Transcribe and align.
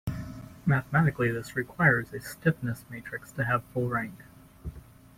Mathematically, 0.65 1.31
this 1.31 1.55
requires 1.55 2.11
a 2.11 2.19
stiffness 2.19 2.85
matrix 2.89 3.31
to 3.33 3.43
have 3.43 3.63
full 3.65 3.87
rank. 3.87 4.23